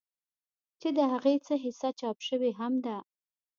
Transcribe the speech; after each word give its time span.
چې 0.79 0.89
د 0.97 0.99
هغې 1.11 1.35
څۀ 1.45 1.55
حصه 1.65 1.89
چاپ 1.99 2.17
شوې 2.27 2.51
هم 2.59 2.73
ده 2.85 2.97